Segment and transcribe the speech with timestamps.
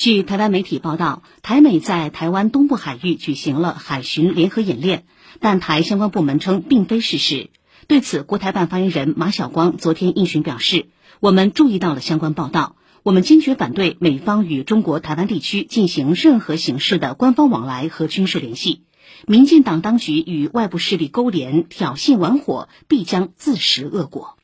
[0.00, 5.04] 据台湾媒体报道台美在台湾东部海域举行了海巡联合演练
[5.40, 7.50] 但台相关部门称并非事实。
[7.86, 10.86] 对此国台办发言人马晓光昨天应询表示
[11.20, 12.76] 我们注意到了相关报道。
[13.02, 18.84] 我们坚决反对美方与中国台湾地区进行任何形式的官方往来和军事联系。
[19.26, 24.38] 民进党当局与外部势力勾连挑衅玩火必将自食恶果。